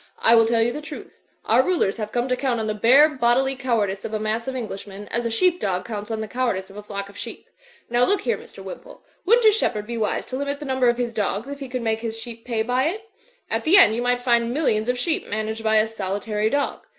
I 0.17 0.33
will 0.33 0.47
tell 0.47 0.63
you 0.63 0.71
the 0.71 0.81
truth. 0.81 1.21
Our 1.45 1.61
rulers 1.61 1.97
have 1.97 2.11
come 2.11 2.27
to 2.27 2.35
count 2.35 2.59
on 2.59 2.65
the 2.65 2.73
bare 2.73 3.07
bodily 3.07 3.55
cowardice 3.55 4.03
of 4.03 4.15
a 4.15 4.19
mass 4.19 4.47
of 4.47 4.55
Englishmen, 4.55 5.07
as 5.09 5.27
a 5.27 5.29
sheep 5.29 5.59
dog 5.59 5.87
cotmts 5.87 6.09
on 6.09 6.21
the 6.21 6.27
cowardice 6.27 6.71
of 6.71 6.75
a 6.77 6.81
flock 6.81 7.07
of 7.07 7.15
sheep. 7.19 7.47
Now, 7.87 8.03
look 8.03 8.21
here, 8.21 8.35
Mr. 8.39 8.63
Wimpole, 8.63 9.03
wouldn't 9.27 9.45
a 9.45 9.51
shepherd 9.51 9.85
be 9.85 9.99
wise 9.99 10.25
to 10.25 10.37
limit 10.37 10.57
the 10.59 10.65
number 10.65 10.89
of 10.89 10.97
his 10.97 11.13
dogs 11.13 11.47
if 11.49 11.59
he 11.59 11.69
could 11.69 11.83
make 11.83 11.99
his 12.01 12.19
sheep 12.19 12.45
pay 12.45 12.63
by 12.63 12.85
it? 12.85 13.11
At 13.47 13.63
the 13.63 13.77
end 13.77 13.93
you 13.93 14.01
might 14.01 14.21
find 14.21 14.51
millions 14.51 14.89
of 14.89 14.97
sheep 14.97 15.27
managed 15.27 15.63
by 15.63 15.75
a 15.75 15.85
solitary 15.85 16.49
dog. 16.49 16.79